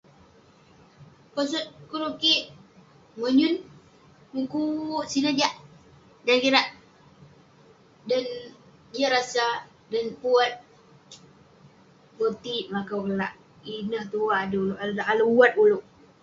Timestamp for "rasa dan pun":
9.15-10.31